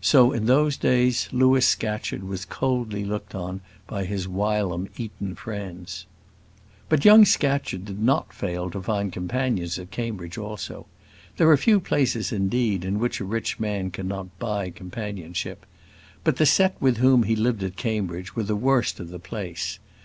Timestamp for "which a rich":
13.00-13.58